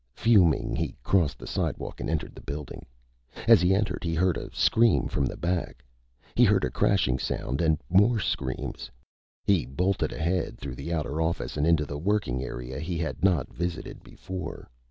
[0.15, 2.87] Fuming, he crossed the sidewalk and entered the building.
[3.47, 5.85] As he entered, he heard a scream from the back.
[6.33, 8.89] He heard a crashing sound and more screams.
[9.45, 13.53] He bolted ahead, through the outer office and into the working area he had not
[13.53, 14.67] visited before.